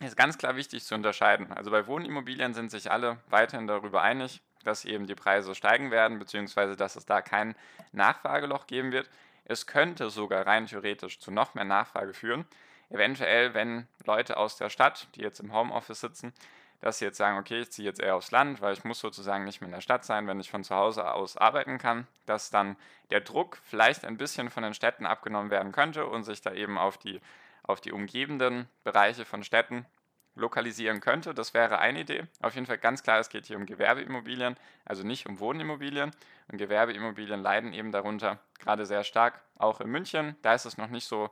Ist 0.00 0.16
ganz 0.16 0.38
klar 0.38 0.56
wichtig 0.56 0.84
zu 0.84 0.94
unterscheiden. 0.94 1.50
Also 1.52 1.70
bei 1.70 1.86
Wohnimmobilien 1.86 2.52
sind 2.52 2.70
sich 2.70 2.90
alle 2.90 3.18
weiterhin 3.28 3.66
darüber 3.66 4.02
einig, 4.02 4.40
dass 4.64 4.84
eben 4.84 5.06
die 5.06 5.14
Preise 5.14 5.54
steigen 5.54 5.90
werden, 5.90 6.18
beziehungsweise 6.18 6.76
dass 6.76 6.96
es 6.96 7.06
da 7.06 7.22
kein 7.22 7.54
Nachfrageloch 7.92 8.66
geben 8.66 8.92
wird. 8.92 9.08
Es 9.44 9.66
könnte 9.66 10.10
sogar 10.10 10.46
rein 10.46 10.66
theoretisch 10.66 11.20
zu 11.20 11.30
noch 11.30 11.54
mehr 11.54 11.64
Nachfrage 11.64 12.14
führen. 12.14 12.46
Eventuell, 12.90 13.54
wenn 13.54 13.88
Leute 14.04 14.36
aus 14.36 14.56
der 14.56 14.70
Stadt, 14.70 15.08
die 15.14 15.22
jetzt 15.22 15.40
im 15.40 15.52
Homeoffice 15.52 16.00
sitzen, 16.00 16.32
dass 16.80 16.98
sie 16.98 17.06
jetzt 17.06 17.16
sagen, 17.16 17.38
okay, 17.38 17.60
ich 17.60 17.72
ziehe 17.72 17.88
jetzt 17.88 18.00
eher 18.00 18.14
aufs 18.14 18.30
Land, 18.30 18.60
weil 18.60 18.74
ich 18.74 18.84
muss 18.84 19.00
sozusagen 19.00 19.44
nicht 19.44 19.60
mehr 19.60 19.68
in 19.68 19.74
der 19.74 19.80
Stadt 19.80 20.04
sein, 20.04 20.26
wenn 20.26 20.40
ich 20.40 20.50
von 20.50 20.64
zu 20.64 20.74
Hause 20.74 21.12
aus 21.12 21.36
arbeiten 21.36 21.78
kann, 21.78 22.06
dass 22.26 22.50
dann 22.50 22.76
der 23.10 23.20
Druck 23.20 23.58
vielleicht 23.64 24.04
ein 24.04 24.18
bisschen 24.18 24.50
von 24.50 24.62
den 24.62 24.74
Städten 24.74 25.06
abgenommen 25.06 25.50
werden 25.50 25.72
könnte 25.72 26.06
und 26.06 26.24
sich 26.24 26.42
da 26.42 26.52
eben 26.52 26.76
auf 26.76 26.98
die, 26.98 27.20
auf 27.62 27.80
die 27.80 27.92
umgebenden 27.92 28.68
Bereiche 28.82 29.24
von 29.24 29.44
Städten 29.44 29.86
lokalisieren 30.34 31.00
könnte. 31.00 31.34
Das 31.34 31.54
wäre 31.54 31.78
eine 31.78 32.00
Idee. 32.00 32.24
Auf 32.40 32.54
jeden 32.54 32.66
Fall 32.66 32.78
ganz 32.78 33.02
klar, 33.02 33.18
es 33.20 33.28
geht 33.28 33.46
hier 33.46 33.56
um 33.56 33.66
Gewerbeimmobilien, 33.66 34.56
also 34.84 35.04
nicht 35.04 35.26
um 35.26 35.38
Wohnimmobilien. 35.38 36.10
Und 36.50 36.58
Gewerbeimmobilien 36.58 37.40
leiden 37.40 37.72
eben 37.72 37.92
darunter 37.92 38.38
gerade 38.58 38.86
sehr 38.86 39.04
stark, 39.04 39.40
auch 39.56 39.80
in 39.80 39.90
München. 39.90 40.36
Da 40.42 40.54
ist 40.54 40.64
es 40.64 40.76
noch 40.76 40.88
nicht 40.88 41.06
so 41.06 41.30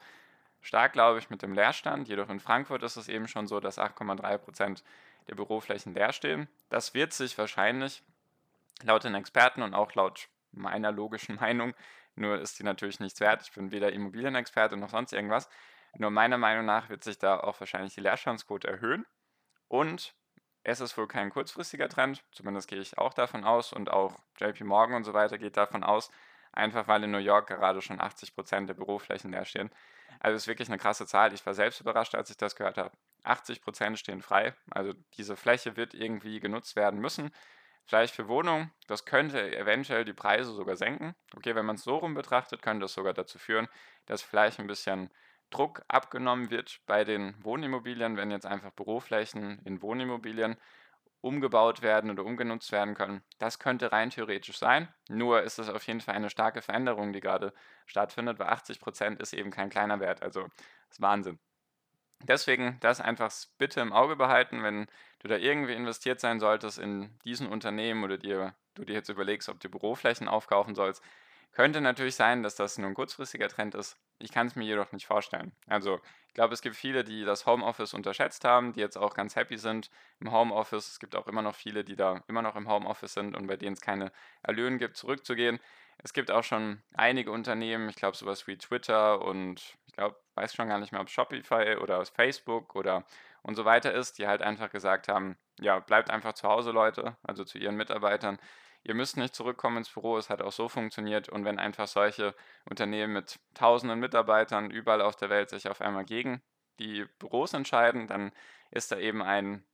stark, 0.60 0.92
glaube 0.92 1.18
ich, 1.18 1.30
mit 1.30 1.42
dem 1.42 1.52
Leerstand. 1.52 2.08
Jedoch 2.08 2.28
in 2.28 2.40
Frankfurt 2.40 2.82
ist 2.82 2.96
es 2.96 3.08
eben 3.08 3.28
schon 3.28 3.46
so, 3.46 3.60
dass 3.60 3.78
8,3 3.78 4.38
Prozent 4.38 4.84
der 5.28 5.34
Büroflächen 5.34 5.94
leer 5.94 6.12
stehen. 6.12 6.48
Das 6.68 6.94
wird 6.94 7.12
sich 7.12 7.36
wahrscheinlich 7.38 8.02
laut 8.84 9.04
den 9.04 9.14
Experten 9.14 9.62
und 9.62 9.74
auch 9.74 9.94
laut 9.94 10.28
meiner 10.52 10.92
logischen 10.92 11.36
Meinung, 11.40 11.74
nur 12.14 12.40
ist 12.40 12.58
die 12.58 12.64
natürlich 12.64 13.00
nichts 13.00 13.20
wert. 13.20 13.42
Ich 13.42 13.52
bin 13.52 13.70
weder 13.70 13.92
Immobilienexperte 13.92 14.76
noch 14.76 14.90
sonst 14.90 15.12
irgendwas, 15.12 15.48
nur 15.98 16.10
meiner 16.10 16.38
Meinung 16.38 16.64
nach 16.64 16.88
wird 16.88 17.04
sich 17.04 17.18
da 17.18 17.38
auch 17.38 17.60
wahrscheinlich 17.60 17.94
die 17.94 18.00
Leerstandsquote 18.00 18.68
erhöhen. 18.68 19.06
Und 19.68 20.14
es 20.64 20.80
ist 20.80 20.96
wohl 20.96 21.08
kein 21.08 21.30
kurzfristiger 21.30 21.88
Trend, 21.88 22.22
zumindest 22.32 22.68
gehe 22.68 22.80
ich 22.80 22.98
auch 22.98 23.14
davon 23.14 23.44
aus 23.44 23.72
und 23.72 23.90
auch 23.90 24.18
JP 24.38 24.64
Morgan 24.64 24.96
und 24.96 25.04
so 25.04 25.12
weiter 25.12 25.38
geht 25.38 25.56
davon 25.56 25.82
aus, 25.82 26.10
einfach 26.52 26.86
weil 26.86 27.02
in 27.04 27.10
New 27.10 27.18
York 27.18 27.48
gerade 27.48 27.82
schon 27.82 28.00
80 28.00 28.34
Prozent 28.34 28.68
der 28.68 28.74
Büroflächen 28.74 29.32
leer 29.32 29.44
stehen. 29.44 29.70
Also 30.20 30.36
ist 30.36 30.46
wirklich 30.46 30.68
eine 30.68 30.78
krasse 30.78 31.06
Zahl. 31.06 31.32
Ich 31.32 31.44
war 31.46 31.54
selbst 31.54 31.80
überrascht, 31.80 32.14
als 32.14 32.30
ich 32.30 32.36
das 32.36 32.54
gehört 32.54 32.78
habe. 32.78 32.92
80 33.24 33.60
Prozent 33.62 33.98
stehen 33.98 34.22
frei. 34.22 34.54
Also 34.70 34.92
diese 35.16 35.36
Fläche 35.36 35.76
wird 35.76 35.94
irgendwie 35.94 36.38
genutzt 36.38 36.76
werden 36.76 37.00
müssen. 37.00 37.32
Vielleicht 37.86 38.14
für 38.14 38.28
Wohnungen. 38.28 38.70
Das 38.86 39.04
könnte 39.04 39.56
eventuell 39.56 40.04
die 40.04 40.12
Preise 40.12 40.52
sogar 40.52 40.76
senken. 40.76 41.16
Okay, 41.34 41.56
wenn 41.56 41.66
man 41.66 41.76
es 41.76 41.82
so 41.82 41.96
rum 41.96 42.14
betrachtet, 42.14 42.62
könnte 42.62 42.82
das 42.82 42.92
sogar 42.92 43.14
dazu 43.14 43.38
führen, 43.38 43.68
dass 44.06 44.22
vielleicht 44.22 44.60
ein 44.60 44.68
bisschen 44.68 45.10
Druck 45.52 45.82
abgenommen 45.88 46.50
wird 46.50 46.80
bei 46.86 47.04
den 47.04 47.34
Wohnimmobilien, 47.44 48.16
wenn 48.16 48.30
jetzt 48.30 48.46
einfach 48.46 48.72
Büroflächen 48.72 49.60
in 49.64 49.82
Wohnimmobilien 49.82 50.56
umgebaut 51.20 51.82
werden 51.82 52.10
oder 52.10 52.24
umgenutzt 52.24 52.72
werden 52.72 52.94
können. 52.94 53.22
Das 53.38 53.58
könnte 53.60 53.92
rein 53.92 54.10
theoretisch 54.10 54.58
sein. 54.58 54.88
Nur 55.08 55.42
ist 55.42 55.58
es 55.58 55.68
auf 55.68 55.86
jeden 55.86 56.00
Fall 56.00 56.16
eine 56.16 56.30
starke 56.30 56.62
Veränderung, 56.62 57.12
die 57.12 57.20
gerade 57.20 57.54
stattfindet, 57.86 58.38
weil 58.38 58.48
80 58.48 58.80
Prozent 58.80 59.20
ist 59.20 59.32
eben 59.32 59.50
kein 59.50 59.70
kleiner 59.70 60.00
Wert. 60.00 60.22
Also 60.22 60.42
das 60.42 60.96
ist 60.96 61.00
Wahnsinn. 61.00 61.38
Deswegen 62.24 62.78
das 62.80 63.00
einfach 63.00 63.32
bitte 63.58 63.80
im 63.80 63.92
Auge 63.92 64.16
behalten, 64.16 64.62
wenn 64.62 64.86
du 65.20 65.28
da 65.28 65.36
irgendwie 65.36 65.74
investiert 65.74 66.20
sein 66.20 66.40
solltest 66.40 66.78
in 66.78 67.18
diesen 67.24 67.48
Unternehmen 67.48 68.04
oder 68.04 68.18
dir, 68.18 68.54
du 68.74 68.84
dir 68.84 68.94
jetzt 68.94 69.08
überlegst, 69.08 69.48
ob 69.48 69.60
du 69.60 69.68
Büroflächen 69.68 70.28
aufkaufen 70.28 70.74
sollst. 70.74 71.02
Könnte 71.52 71.80
natürlich 71.82 72.14
sein, 72.14 72.42
dass 72.42 72.54
das 72.54 72.78
nur 72.78 72.88
ein 72.88 72.94
kurzfristiger 72.94 73.48
Trend 73.48 73.74
ist. 73.74 73.98
Ich 74.18 74.32
kann 74.32 74.46
es 74.46 74.56
mir 74.56 74.64
jedoch 74.64 74.92
nicht 74.92 75.06
vorstellen. 75.06 75.52
Also, 75.66 76.00
ich 76.28 76.34
glaube, 76.34 76.54
es 76.54 76.62
gibt 76.62 76.76
viele, 76.76 77.04
die 77.04 77.24
das 77.24 77.44
Homeoffice 77.44 77.92
unterschätzt 77.92 78.44
haben, 78.44 78.72
die 78.72 78.80
jetzt 78.80 78.96
auch 78.96 79.12
ganz 79.14 79.36
happy 79.36 79.58
sind 79.58 79.90
im 80.20 80.32
Homeoffice. 80.32 80.92
Es 80.92 80.98
gibt 80.98 81.14
auch 81.14 81.26
immer 81.26 81.42
noch 81.42 81.54
viele, 81.54 81.84
die 81.84 81.96
da 81.96 82.22
immer 82.26 82.40
noch 82.40 82.56
im 82.56 82.68
Homeoffice 82.68 83.12
sind 83.12 83.36
und 83.36 83.46
bei 83.48 83.56
denen 83.56 83.74
es 83.74 83.82
keine 83.82 84.12
Erlöhnen 84.42 84.78
gibt, 84.78 84.96
zurückzugehen. 84.96 85.60
Es 85.98 86.14
gibt 86.14 86.30
auch 86.30 86.42
schon 86.42 86.82
einige 86.94 87.30
Unternehmen, 87.30 87.88
ich 87.90 87.96
glaube 87.96 88.16
sowas 88.16 88.46
wie 88.46 88.56
Twitter 88.56 89.20
und 89.20 89.76
ich 89.86 89.92
glaube, 89.92 90.16
weiß 90.34 90.54
schon 90.54 90.68
gar 90.68 90.78
nicht 90.78 90.92
mehr, 90.92 91.02
ob 91.02 91.10
Shopify 91.10 91.76
oder 91.76 92.04
Facebook 92.06 92.74
oder 92.74 93.04
und 93.42 93.56
so 93.56 93.64
weiter 93.64 93.92
ist, 93.92 94.18
die 94.18 94.26
halt 94.26 94.40
einfach 94.40 94.70
gesagt 94.70 95.08
haben, 95.08 95.36
ja, 95.60 95.80
bleibt 95.80 96.10
einfach 96.10 96.32
zu 96.32 96.48
Hause, 96.48 96.70
Leute, 96.70 97.16
also 97.22 97.44
zu 97.44 97.58
ihren 97.58 97.76
Mitarbeitern 97.76 98.38
ihr 98.84 98.94
müsst 98.94 99.16
nicht 99.16 99.34
zurückkommen 99.34 99.78
ins 99.78 99.90
Büro, 99.90 100.16
es 100.18 100.30
hat 100.30 100.42
auch 100.42 100.52
so 100.52 100.68
funktioniert. 100.68 101.28
Und 101.28 101.44
wenn 101.44 101.58
einfach 101.58 101.86
solche 101.86 102.34
Unternehmen 102.68 103.12
mit 103.12 103.38
tausenden 103.54 104.00
Mitarbeitern 104.00 104.70
überall 104.70 105.02
auf 105.02 105.16
der 105.16 105.30
Welt 105.30 105.50
sich 105.50 105.68
auf 105.68 105.80
einmal 105.80 106.04
gegen 106.04 106.42
die 106.78 107.04
Büros 107.18 107.52
entscheiden, 107.52 108.06
dann 108.06 108.32
ist 108.70 108.92
da 108.92 108.98
eben 108.98 109.22
ein, 109.22 109.64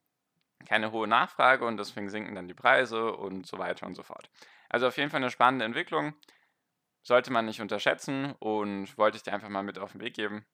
keine 0.67 0.93
hohe 0.93 1.07
Nachfrage 1.07 1.65
und 1.65 1.77
deswegen 1.77 2.11
sinken 2.11 2.35
dann 2.35 2.49
die 2.49 2.55
Preise 2.55 3.15
und 3.15 3.47
so 3.47 3.59
weiter 3.59 3.87
und 3.87 3.95
so 3.95 4.03
fort. 4.03 4.31
Also 4.69 4.89
auf 4.89 4.97
jeden 4.97 5.11
Fall 5.11 5.21
eine 5.21 5.31
spannende 5.31 5.65
Entwicklung, 5.65 6.15
sollte 7.03 7.33
man 7.33 7.47
nicht 7.47 7.61
unterschätzen 7.61 8.35
und 8.39 8.99
wollte 8.99 9.17
ich 9.17 9.23
dir 9.23 9.33
einfach 9.33 9.49
mal 9.49 9.63
mit 9.63 9.79
auf 9.79 9.93
den 9.93 10.01
Weg 10.01 10.15
geben 10.15 10.45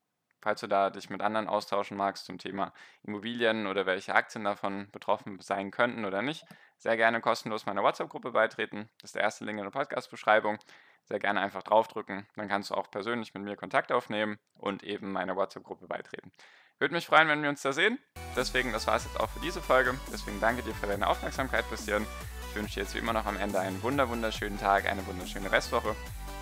falls 0.45 0.61
du 0.61 0.67
da 0.67 0.91
dich 0.91 1.09
mit 1.09 1.23
anderen 1.23 1.49
austauschen 1.49 1.97
magst 1.97 2.27
zum 2.27 2.39
Thema 2.39 2.73
Immobilien 3.03 3.67
oder 3.67 3.87
welche 3.87 4.15
Aktien 4.15 4.45
davon 4.45 4.89
betroffen 4.93 5.41
sein 5.41 5.71
könnten 5.71 6.05
oder 6.05 6.21
nicht, 6.21 6.45
sehr 6.77 6.97
gerne 6.99 7.23
kostenlos 7.23 7.65
meiner 7.65 7.83
WhatsApp-Gruppe 7.83 8.31
beitreten. 8.31 8.91
Das 9.01 9.09
ist 9.09 9.15
der 9.15 9.23
erste 9.23 9.45
Link 9.47 9.59
in 9.59 9.65
der 9.65 9.71
Podcast-Beschreibung. 9.71 10.59
Sehr 11.05 11.19
gerne 11.19 11.41
einfach 11.41 11.63
draufdrücken. 11.63 12.27
Dann 12.37 12.49
kannst 12.49 12.71
du 12.71 12.75
auch 12.75 12.91
persönlich 12.91 13.33
mit 13.33 13.43
mir 13.43 13.57
Kontakt 13.57 13.91
aufnehmen 13.91 14.39
und 14.59 14.83
eben 14.83 15.13
meiner 15.13 15.35
WhatsApp-Gruppe 15.35 15.87
beitreten. 15.87 16.31
Würde 16.79 16.95
mich 16.95 17.07
freuen, 17.07 17.29
wenn 17.29 17.43
wir 17.43 17.49
uns 17.49 17.63
da 17.63 17.73
sehen. 17.73 17.99
Deswegen, 18.37 18.73
das 18.73 18.87
war 18.87 18.97
es 18.97 19.05
jetzt 19.05 19.19
auch 19.19 19.31
für 19.31 19.41
diese 19.41 19.63
Folge. 19.63 19.95
Deswegen 20.13 20.41
danke 20.41 20.63
dir 20.63 20.75
für 20.75 20.87
deine 20.87 21.09
Aufmerksamkeit 21.09 21.69
bis 21.71 21.87
hierhin. 21.87 22.07
Ich 22.51 22.57
wünsche 22.57 22.75
dir 22.75 22.81
jetzt 22.83 22.95
wie 22.95 22.99
immer 22.99 23.15
noch 23.15 23.27
am 23.27 23.39
Ende 23.39 23.61
einen 23.61 23.83
wunder 23.83 24.09
wunderschönen 24.11 24.59
Tag, 24.59 24.87
eine 24.87 25.07
wunderschöne 25.07 25.51
Restwoche. 25.51 25.97